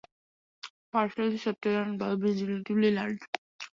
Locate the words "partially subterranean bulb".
0.93-2.23